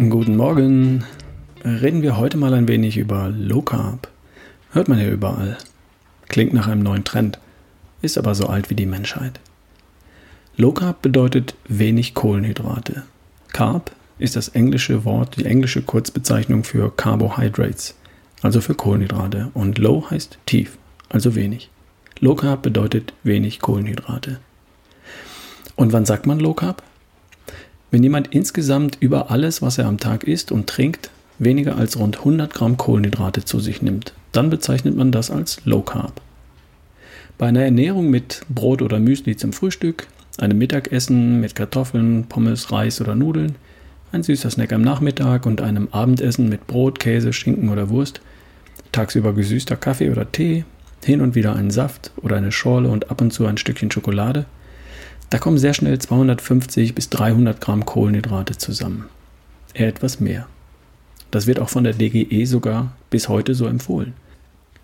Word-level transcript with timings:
Morgen. 0.00 1.04
Reden 1.62 2.00
wir 2.00 2.16
heute 2.16 2.38
mal 2.38 2.54
ein 2.54 2.68
wenig 2.68 2.96
über 2.96 3.28
Low 3.28 3.60
Carb. 3.60 4.08
Hört 4.72 4.88
man 4.88 4.98
ja 4.98 5.06
überall. 5.06 5.58
Klingt 6.28 6.54
nach 6.54 6.68
einem 6.68 6.82
neuen 6.82 7.04
Trend, 7.04 7.38
ist 8.00 8.16
aber 8.16 8.34
so 8.34 8.46
alt 8.46 8.70
wie 8.70 8.74
die 8.74 8.86
Menschheit. 8.86 9.40
Low 10.56 10.72
Carb 10.72 11.02
bedeutet 11.02 11.54
wenig 11.68 12.14
Kohlenhydrate. 12.14 13.02
Carb 13.52 13.90
ist 14.18 14.36
das 14.36 14.48
englische 14.48 15.04
Wort, 15.04 15.36
die 15.36 15.44
englische 15.44 15.82
Kurzbezeichnung 15.82 16.64
für 16.64 16.90
Carbohydrates, 16.96 17.94
also 18.40 18.62
für 18.62 18.74
Kohlenhydrate. 18.74 19.50
Und 19.52 19.76
Low 19.76 20.10
heißt 20.10 20.38
tief, 20.46 20.78
also 21.10 21.34
wenig. 21.34 21.68
Low 22.20 22.36
Carb 22.36 22.62
bedeutet 22.62 23.12
wenig 23.22 23.60
Kohlenhydrate. 23.60 24.40
Und 25.76 25.92
wann 25.92 26.06
sagt 26.06 26.26
man 26.26 26.40
Low 26.40 26.54
Carb? 26.54 26.82
Wenn 27.90 28.04
jemand 28.04 28.28
insgesamt 28.28 28.98
über 29.00 29.30
alles, 29.30 29.62
was 29.62 29.78
er 29.78 29.86
am 29.86 29.98
Tag 29.98 30.24
isst 30.24 30.52
und 30.52 30.68
trinkt, 30.68 31.10
weniger 31.38 31.76
als 31.76 31.98
rund 31.98 32.18
100 32.18 32.52
Gramm 32.54 32.76
Kohlenhydrate 32.76 33.44
zu 33.44 33.58
sich 33.58 33.82
nimmt, 33.82 34.12
dann 34.30 34.48
bezeichnet 34.48 34.96
man 34.96 35.10
das 35.10 35.30
als 35.30 35.60
Low 35.64 35.82
Carb. 35.82 36.20
Bei 37.36 37.46
einer 37.46 37.64
Ernährung 37.64 38.10
mit 38.10 38.42
Brot 38.48 38.82
oder 38.82 39.00
Müsli 39.00 39.36
zum 39.36 39.52
Frühstück, 39.52 40.06
einem 40.38 40.58
Mittagessen 40.58 41.40
mit 41.40 41.56
Kartoffeln, 41.56 42.26
Pommes, 42.28 42.70
Reis 42.70 43.00
oder 43.00 43.16
Nudeln, 43.16 43.56
ein 44.12 44.22
süßer 44.22 44.50
Snack 44.50 44.72
am 44.72 44.82
Nachmittag 44.82 45.46
und 45.46 45.60
einem 45.60 45.88
Abendessen 45.90 46.48
mit 46.48 46.66
Brot, 46.66 47.00
Käse, 47.00 47.32
Schinken 47.32 47.70
oder 47.70 47.88
Wurst, 47.88 48.20
tagsüber 48.92 49.32
gesüßter 49.32 49.76
Kaffee 49.76 50.10
oder 50.10 50.30
Tee, 50.30 50.64
hin 51.04 51.20
und 51.20 51.34
wieder 51.34 51.56
einen 51.56 51.70
Saft 51.70 52.12
oder 52.18 52.36
eine 52.36 52.52
Schorle 52.52 52.88
und 52.88 53.10
ab 53.10 53.20
und 53.20 53.32
zu 53.32 53.46
ein 53.46 53.56
Stückchen 53.56 53.90
Schokolade– 53.90 54.46
da 55.30 55.38
kommen 55.38 55.58
sehr 55.58 55.74
schnell 55.74 55.98
250 55.98 56.94
bis 56.94 57.08
300 57.08 57.60
Gramm 57.60 57.86
Kohlenhydrate 57.86 58.58
zusammen. 58.58 59.06
Eher 59.74 59.88
etwas 59.88 60.20
mehr. 60.20 60.46
Das 61.30 61.46
wird 61.46 61.60
auch 61.60 61.68
von 61.68 61.84
der 61.84 61.92
DGE 61.94 62.44
sogar 62.44 62.92
bis 63.08 63.28
heute 63.28 63.54
so 63.54 63.66
empfohlen. 63.66 64.14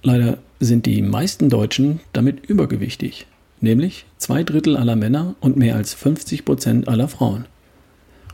Leider 0.02 0.38
sind 0.60 0.86
die 0.86 1.02
meisten 1.02 1.50
Deutschen 1.50 1.98
damit 2.12 2.46
übergewichtig, 2.46 3.26
nämlich 3.60 4.06
zwei 4.18 4.44
Drittel 4.44 4.76
aller 4.76 4.94
Männer 4.94 5.34
und 5.40 5.56
mehr 5.56 5.74
als 5.74 5.94
50 5.94 6.44
Prozent 6.44 6.88
aller 6.88 7.08
Frauen. 7.08 7.46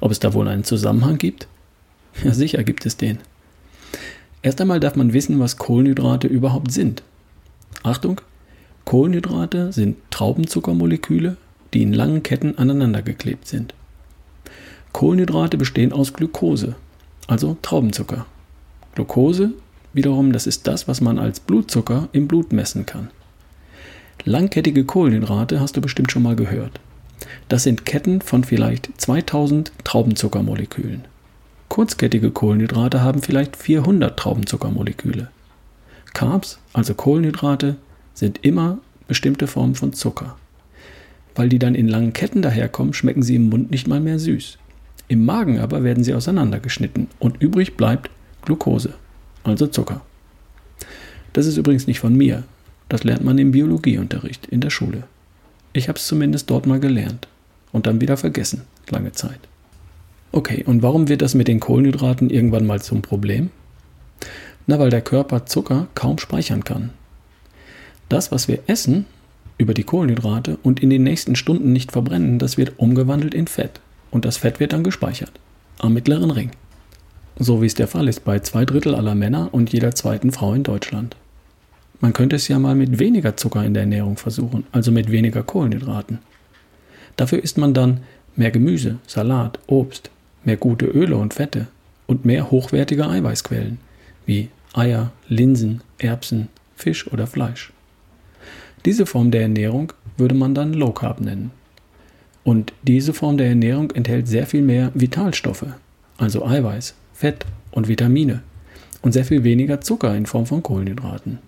Ob 0.00 0.10
es 0.10 0.20
da 0.20 0.34
wohl 0.34 0.48
einen 0.48 0.64
Zusammenhang 0.64 1.16
gibt? 1.16 1.48
Ja, 2.22 2.34
sicher 2.34 2.62
gibt 2.62 2.84
es 2.84 2.98
den. 2.98 3.18
Erst 4.42 4.60
einmal 4.60 4.80
darf 4.80 4.96
man 4.96 5.14
wissen, 5.14 5.38
was 5.38 5.56
Kohlenhydrate 5.56 6.26
überhaupt 6.26 6.72
sind. 6.72 7.02
Achtung, 7.82 8.20
Kohlenhydrate 8.84 9.72
sind 9.72 9.96
Traubenzuckermoleküle, 10.10 11.36
die 11.74 11.82
in 11.82 11.92
langen 11.92 12.22
Ketten 12.22 12.58
aneinandergeklebt 12.58 13.46
sind. 13.48 13.74
Kohlenhydrate 14.92 15.56
bestehen 15.56 15.92
aus 15.92 16.12
Glucose, 16.12 16.76
also 17.26 17.56
Traubenzucker. 17.62 18.26
Glucose 18.94 19.52
wiederum, 19.92 20.32
das 20.32 20.46
ist 20.46 20.66
das, 20.66 20.88
was 20.88 21.00
man 21.00 21.18
als 21.18 21.40
Blutzucker 21.40 22.08
im 22.12 22.28
Blut 22.28 22.52
messen 22.52 22.86
kann. 22.86 23.10
Langkettige 24.24 24.84
Kohlenhydrate 24.84 25.60
hast 25.60 25.76
du 25.76 25.80
bestimmt 25.80 26.12
schon 26.12 26.22
mal 26.22 26.36
gehört. 26.36 26.80
Das 27.48 27.62
sind 27.64 27.84
Ketten 27.84 28.20
von 28.20 28.44
vielleicht 28.44 28.90
2000 29.00 29.72
Traubenzuckermolekülen. 29.84 31.04
Kurzkettige 31.68 32.30
Kohlenhydrate 32.30 33.00
haben 33.00 33.22
vielleicht 33.22 33.56
400 33.56 34.18
Traubenzuckermoleküle. 34.18 35.28
Carbs, 36.12 36.58
also 36.72 36.94
Kohlenhydrate, 36.94 37.76
sind 38.14 38.40
immer 38.42 38.78
bestimmte 39.08 39.46
Formen 39.46 39.74
von 39.74 39.92
Zucker. 39.92 40.36
Weil 41.34 41.48
die 41.48 41.58
dann 41.58 41.74
in 41.74 41.88
langen 41.88 42.12
Ketten 42.12 42.42
daherkommen, 42.42 42.92
schmecken 42.92 43.22
sie 43.22 43.36
im 43.36 43.48
Mund 43.48 43.70
nicht 43.70 43.88
mal 43.88 44.00
mehr 44.00 44.18
süß. 44.18 44.58
Im 45.08 45.24
Magen 45.24 45.58
aber 45.58 45.82
werden 45.82 46.04
sie 46.04 46.14
auseinandergeschnitten 46.14 47.08
und 47.18 47.42
übrig 47.42 47.76
bleibt 47.76 48.10
Glucose, 48.44 48.94
also 49.44 49.66
Zucker. 49.66 50.02
Das 51.32 51.46
ist 51.46 51.56
übrigens 51.56 51.86
nicht 51.86 52.00
von 52.00 52.16
mir. 52.16 52.44
Das 52.88 53.04
lernt 53.04 53.24
man 53.24 53.38
im 53.38 53.52
Biologieunterricht 53.52 54.46
in 54.46 54.60
der 54.60 54.70
Schule. 54.70 55.04
Ich 55.72 55.88
habe 55.88 55.98
es 55.98 56.06
zumindest 56.06 56.50
dort 56.50 56.66
mal 56.66 56.80
gelernt 56.80 57.28
und 57.72 57.86
dann 57.86 58.00
wieder 58.00 58.16
vergessen, 58.16 58.62
lange 58.90 59.12
Zeit. 59.12 59.40
Okay, 60.30 60.64
und 60.64 60.82
warum 60.82 61.08
wird 61.08 61.22
das 61.22 61.34
mit 61.34 61.48
den 61.48 61.60
Kohlenhydraten 61.60 62.30
irgendwann 62.30 62.66
mal 62.66 62.80
zum 62.80 63.02
Problem? 63.02 63.50
Na, 64.66 64.78
weil 64.78 64.90
der 64.90 65.02
Körper 65.02 65.46
Zucker 65.46 65.88
kaum 65.94 66.18
speichern 66.18 66.64
kann. 66.64 66.90
Das, 68.08 68.32
was 68.32 68.48
wir 68.48 68.60
essen, 68.66 69.06
über 69.62 69.74
die 69.74 69.84
Kohlenhydrate 69.84 70.58
und 70.62 70.80
in 70.80 70.90
den 70.90 71.02
nächsten 71.02 71.36
Stunden 71.36 71.72
nicht 71.72 71.92
verbrennen, 71.92 72.38
das 72.38 72.58
wird 72.58 72.78
umgewandelt 72.78 73.34
in 73.34 73.46
Fett. 73.46 73.80
Und 74.10 74.24
das 74.24 74.36
Fett 74.36 74.60
wird 74.60 74.72
dann 74.72 74.84
gespeichert. 74.84 75.32
Am 75.78 75.94
mittleren 75.94 76.30
Ring. 76.30 76.50
So 77.38 77.62
wie 77.62 77.66
es 77.66 77.74
der 77.74 77.88
Fall 77.88 78.08
ist 78.08 78.24
bei 78.24 78.40
zwei 78.40 78.64
Drittel 78.64 78.94
aller 78.94 79.14
Männer 79.14 79.48
und 79.52 79.72
jeder 79.72 79.94
zweiten 79.94 80.32
Frau 80.32 80.52
in 80.52 80.62
Deutschland. 80.62 81.16
Man 82.00 82.12
könnte 82.12 82.36
es 82.36 82.48
ja 82.48 82.58
mal 82.58 82.74
mit 82.74 82.98
weniger 82.98 83.36
Zucker 83.36 83.64
in 83.64 83.74
der 83.74 83.84
Ernährung 83.84 84.16
versuchen, 84.16 84.64
also 84.72 84.92
mit 84.92 85.10
weniger 85.10 85.42
Kohlenhydraten. 85.42 86.18
Dafür 87.16 87.42
isst 87.42 87.58
man 87.58 87.74
dann 87.74 88.00
mehr 88.36 88.50
Gemüse, 88.50 88.98
Salat, 89.06 89.58
Obst, 89.66 90.10
mehr 90.44 90.56
gute 90.56 90.86
Öle 90.86 91.16
und 91.16 91.34
Fette 91.34 91.68
und 92.06 92.24
mehr 92.24 92.50
hochwertige 92.50 93.08
Eiweißquellen 93.08 93.78
wie 94.26 94.48
Eier, 94.74 95.12
Linsen, 95.28 95.82
Erbsen, 95.98 96.48
Fisch 96.76 97.06
oder 97.06 97.26
Fleisch. 97.26 97.72
Diese 98.84 99.06
Form 99.06 99.30
der 99.30 99.42
Ernährung 99.42 99.92
würde 100.16 100.34
man 100.34 100.54
dann 100.54 100.72
Low 100.72 100.90
Carb 100.90 101.20
nennen. 101.20 101.52
Und 102.44 102.72
diese 102.82 103.14
Form 103.14 103.36
der 103.36 103.48
Ernährung 103.48 103.92
enthält 103.92 104.26
sehr 104.26 104.46
viel 104.46 104.62
mehr 104.62 104.90
Vitalstoffe, 104.94 105.66
also 106.18 106.44
Eiweiß, 106.44 106.94
Fett 107.12 107.46
und 107.70 107.86
Vitamine 107.86 108.42
und 109.00 109.12
sehr 109.12 109.24
viel 109.24 109.44
weniger 109.44 109.80
Zucker 109.80 110.16
in 110.16 110.26
Form 110.26 110.46
von 110.46 110.62
Kohlenhydraten. 110.64 111.38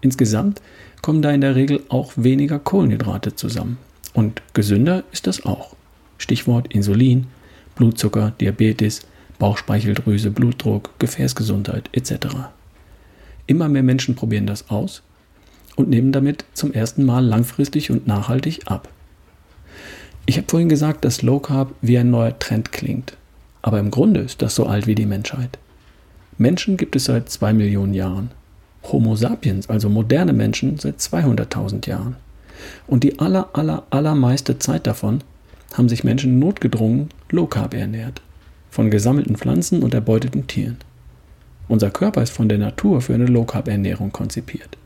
Insgesamt 0.00 0.62
kommen 1.00 1.22
da 1.22 1.32
in 1.32 1.40
der 1.40 1.56
Regel 1.56 1.82
auch 1.88 2.12
weniger 2.14 2.60
Kohlenhydrate 2.60 3.34
zusammen. 3.34 3.78
Und 4.14 4.42
gesünder 4.54 5.02
ist 5.10 5.26
das 5.26 5.44
auch. 5.44 5.74
Stichwort 6.18 6.72
Insulin, 6.72 7.26
Blutzucker, 7.74 8.32
Diabetes, 8.40 9.00
Bauchspeicheldrüse, 9.40 10.30
Blutdruck, 10.30 10.90
Gefäßgesundheit 11.00 11.88
etc. 11.92 12.36
Immer 13.48 13.68
mehr 13.68 13.82
Menschen 13.82 14.14
probieren 14.14 14.46
das 14.46 14.70
aus 14.70 15.02
und 15.76 15.88
nehmen 15.88 16.12
damit 16.12 16.44
zum 16.54 16.72
ersten 16.72 17.04
Mal 17.04 17.24
langfristig 17.24 17.90
und 17.90 18.06
nachhaltig 18.06 18.62
ab. 18.66 18.88
Ich 20.26 20.36
habe 20.36 20.46
vorhin 20.48 20.68
gesagt, 20.68 21.04
dass 21.04 21.22
Low 21.22 21.40
Carb 21.40 21.74
wie 21.80 21.98
ein 21.98 22.10
neuer 22.10 22.38
Trend 22.38 22.72
klingt. 22.72 23.16
Aber 23.60 23.78
im 23.78 23.90
Grunde 23.90 24.20
ist 24.20 24.42
das 24.42 24.54
so 24.54 24.66
alt 24.66 24.86
wie 24.86 24.94
die 24.94 25.06
Menschheit. 25.06 25.58
Menschen 26.38 26.76
gibt 26.76 26.96
es 26.96 27.04
seit 27.04 27.28
zwei 27.28 27.52
Millionen 27.52 27.94
Jahren. 27.94 28.30
Homo 28.84 29.14
sapiens, 29.14 29.68
also 29.68 29.88
moderne 29.88 30.32
Menschen, 30.32 30.78
seit 30.78 30.98
200.000 30.98 31.88
Jahren. 31.88 32.16
Und 32.86 33.04
die 33.04 33.18
aller, 33.18 33.48
aller, 33.52 33.84
allermeiste 33.90 34.58
Zeit 34.58 34.86
davon 34.86 35.22
haben 35.74 35.88
sich 35.88 36.04
Menschen 36.04 36.38
notgedrungen 36.38 37.08
Low 37.30 37.46
Carb 37.46 37.74
ernährt. 37.74 38.20
Von 38.70 38.90
gesammelten 38.90 39.36
Pflanzen 39.36 39.82
und 39.82 39.94
erbeuteten 39.94 40.46
Tieren. 40.46 40.78
Unser 41.68 41.90
Körper 41.90 42.22
ist 42.22 42.32
von 42.32 42.48
der 42.48 42.58
Natur 42.58 43.00
für 43.00 43.14
eine 43.14 43.26
Low 43.26 43.44
Carb 43.44 43.68
Ernährung 43.68 44.12
konzipiert. 44.12 44.76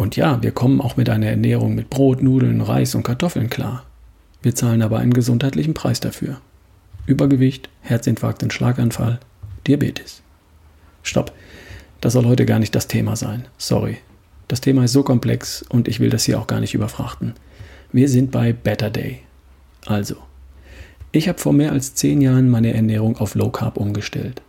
Und 0.00 0.16
ja, 0.16 0.42
wir 0.42 0.52
kommen 0.52 0.80
auch 0.80 0.96
mit 0.96 1.10
einer 1.10 1.26
Ernährung 1.26 1.74
mit 1.74 1.90
Brot, 1.90 2.22
Nudeln, 2.22 2.62
Reis 2.62 2.94
und 2.94 3.02
Kartoffeln 3.02 3.50
klar. 3.50 3.84
Wir 4.40 4.54
zahlen 4.54 4.80
aber 4.80 4.98
einen 4.98 5.12
gesundheitlichen 5.12 5.74
Preis 5.74 6.00
dafür. 6.00 6.40
Übergewicht, 7.04 7.68
Herzinfarkt 7.82 8.42
und 8.42 8.50
Schlaganfall, 8.50 9.20
Diabetes. 9.66 10.22
Stopp, 11.02 11.34
das 12.00 12.14
soll 12.14 12.24
heute 12.24 12.46
gar 12.46 12.58
nicht 12.58 12.74
das 12.74 12.88
Thema 12.88 13.14
sein. 13.14 13.44
Sorry. 13.58 13.98
Das 14.48 14.62
Thema 14.62 14.84
ist 14.84 14.92
so 14.92 15.02
komplex 15.02 15.60
und 15.68 15.86
ich 15.86 16.00
will 16.00 16.08
das 16.08 16.24
hier 16.24 16.40
auch 16.40 16.46
gar 16.46 16.60
nicht 16.60 16.72
überfrachten. 16.72 17.34
Wir 17.92 18.08
sind 18.08 18.30
bei 18.30 18.54
Better 18.54 18.88
Day. 18.88 19.20
Also, 19.84 20.16
ich 21.12 21.28
habe 21.28 21.38
vor 21.38 21.52
mehr 21.52 21.72
als 21.72 21.94
zehn 21.94 22.22
Jahren 22.22 22.48
meine 22.48 22.72
Ernährung 22.72 23.18
auf 23.18 23.34
Low 23.34 23.50
Carb 23.50 23.76
umgestellt. 23.76 24.40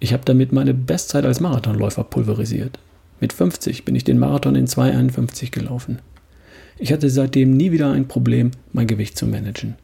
Ich 0.00 0.12
habe 0.12 0.26
damit 0.26 0.52
meine 0.52 0.74
Bestzeit 0.74 1.24
als 1.24 1.40
Marathonläufer 1.40 2.04
pulverisiert. 2.04 2.78
Mit 3.20 3.32
50 3.32 3.84
bin 3.84 3.94
ich 3.94 4.04
den 4.04 4.18
Marathon 4.18 4.54
in 4.54 4.66
2,51 4.66 5.50
gelaufen. 5.50 6.00
Ich 6.78 6.92
hatte 6.92 7.08
seitdem 7.08 7.56
nie 7.56 7.72
wieder 7.72 7.90
ein 7.92 8.08
Problem, 8.08 8.50
mein 8.72 8.86
Gewicht 8.86 9.16
zu 9.16 9.26
managen. 9.26 9.76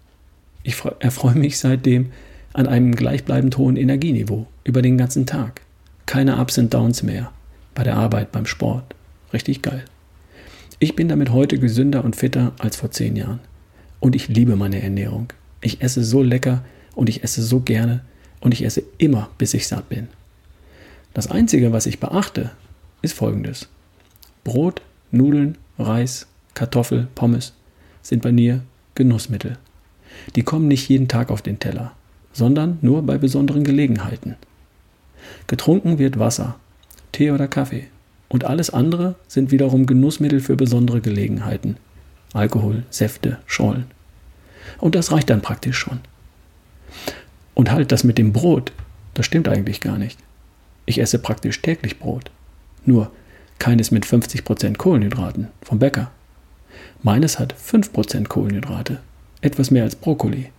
Ich 0.62 0.76
erfreue 1.00 1.34
mich 1.34 1.58
seitdem 1.58 2.12
an 2.52 2.67
einem 2.67 2.94
gleichbleibend 2.94 3.56
hohen 3.56 3.76
Energieniveau 3.76 4.46
über 4.64 4.82
den 4.82 4.99
ganzen 4.99 5.25
Tag. 5.25 5.62
Keine 6.05 6.38
Ups 6.38 6.58
und 6.58 6.75
Downs 6.75 7.02
mehr. 7.02 7.32
Bei 7.75 7.84
der 7.84 7.96
Arbeit, 7.96 8.32
beim 8.32 8.44
Sport. 8.44 8.94
Richtig 9.32 9.62
geil. 9.62 9.84
Ich 10.79 10.94
bin 10.94 11.08
damit 11.08 11.31
heute 11.31 11.58
gesünder 11.58 12.05
und 12.05 12.17
fitter 12.17 12.52
als 12.58 12.76
vor 12.76 12.90
zehn 12.90 13.17
Jahren. 13.17 13.40
Und 14.00 14.14
ich 14.14 14.29
liebe 14.29 14.56
meine 14.56 14.82
Ernährung. 14.82 15.29
Ich 15.62 15.81
esse 15.81 16.05
so 16.05 16.23
lecker 16.23 16.62
und 16.94 17.08
ich 17.08 17.23
esse 17.23 17.43
so 17.43 17.61
gerne 17.61 18.00
und 18.40 18.52
ich 18.52 18.64
esse 18.64 18.82
immer, 18.99 19.31
bis 19.38 19.55
ich 19.55 19.67
satt 19.67 19.88
bin. 19.88 20.08
Das 21.14 21.31
Einzige, 21.31 21.73
was 21.73 21.87
ich 21.87 22.00
beachte, 22.00 22.50
ist 23.02 23.14
folgendes. 23.14 23.69
Brot, 24.44 24.82
Nudeln, 25.10 25.58
Reis, 25.78 26.26
Kartoffel, 26.54 27.08
Pommes 27.14 27.52
sind 28.02 28.22
bei 28.22 28.32
mir 28.32 28.62
Genussmittel. 28.94 29.58
Die 30.37 30.43
kommen 30.43 30.69
nicht 30.69 30.88
jeden 30.88 31.08
Tag 31.08 31.31
auf 31.31 31.43
den 31.43 31.58
Teller, 31.58 31.93
sondern 32.32 32.78
nur 32.82 33.02
bei 33.02 33.19
besonderen 33.19 33.64
Gelegenheiten. 33.64 34.37
Getrunken 35.46 35.99
wird 35.99 36.19
Wasser, 36.19 36.56
Tee 37.12 37.31
oder 37.31 37.49
Kaffee. 37.49 37.88
Und 38.28 38.44
alles 38.44 38.70
andere 38.70 39.16
sind 39.28 39.50
wiederum 39.50 39.87
Genussmittel 39.87 40.40
für 40.40 40.56
besondere 40.56 41.00
Gelegenheiten. 41.00 41.76
Alkohol, 42.32 42.84
Säfte, 42.88 43.38
Schollen. 43.46 43.84
Und 44.78 44.94
das 44.94 45.12
reicht 45.12 45.28
dann 45.28 45.43
praktisch 45.43 45.76
schon. 45.76 46.00
Und 47.55 47.70
halt 47.70 47.93
das 47.93 48.05
mit 48.05 48.16
dem 48.16 48.32
Brot, 48.32 48.72
das 49.14 49.26
stimmt 49.26 49.48
eigentlich 49.48 49.81
gar 49.81 49.98
nicht. 49.98 50.19
Ich 50.87 50.98
esse 50.98 51.19
praktisch 51.19 51.60
täglich 51.60 51.98
Brot. 51.98 52.31
Nur 52.84 53.11
keines 53.58 53.90
mit 53.90 54.05
50% 54.05 54.76
Kohlenhydraten 54.76 55.49
vom 55.62 55.79
Bäcker. 55.79 56.11
Meines 57.02 57.38
hat 57.38 57.55
5% 57.55 58.29
Kohlenhydrate, 58.29 59.00
etwas 59.40 59.70
mehr 59.70 59.84
als 59.84 59.96
Brokkoli. 59.96 60.50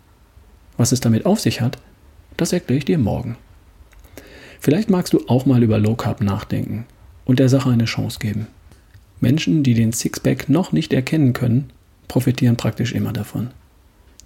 Was 0.77 0.91
es 0.91 0.99
damit 0.99 1.25
auf 1.25 1.39
sich 1.39 1.61
hat, 1.61 1.77
das 2.37 2.53
erkläre 2.53 2.79
ich 2.79 2.85
dir 2.85 2.97
morgen. 2.97 3.37
Vielleicht 4.59 4.89
magst 4.89 5.13
du 5.13 5.27
auch 5.27 5.45
mal 5.45 5.61
über 5.61 5.77
Low 5.77 5.95
Carb 5.95 6.21
nachdenken 6.21 6.85
und 7.25 7.39
der 7.39 7.49
Sache 7.49 7.69
eine 7.69 7.85
Chance 7.85 8.19
geben. 8.19 8.47
Menschen, 9.19 9.63
die 9.63 9.73
den 9.73 9.93
Sixpack 9.93 10.49
noch 10.49 10.71
nicht 10.71 10.93
erkennen 10.93 11.33
können, 11.33 11.71
profitieren 12.07 12.57
praktisch 12.57 12.93
immer 12.93 13.13
davon. 13.13 13.51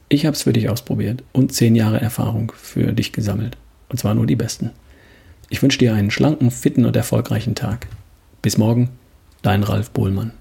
Ich 0.10 0.26
habe 0.26 0.36
es 0.36 0.44
für 0.44 0.54
dich 0.54 0.70
ausprobiert 0.70 1.24
und 1.34 1.54
zehn 1.54 1.76
Jahre 1.76 2.00
Erfahrung 2.00 2.52
für 2.56 2.94
dich 2.94 3.12
gesammelt. 3.12 3.58
Und 3.90 4.00
zwar 4.00 4.16
nur 4.16 4.26
die 4.26 4.36
besten. 4.36 4.72
Ich 5.50 5.62
wünsche 5.62 5.80
dir 5.80 5.94
einen 5.94 6.12
schlanken, 6.12 6.52
fitten 6.52 6.86
und 6.86 6.96
erfolgreichen 6.96 7.56
Tag. 7.56 7.88
Bis 8.42 8.58
morgen, 8.58 8.90
dein 9.42 9.64
Ralf 9.64 9.92
Bohlmann. 9.92 10.34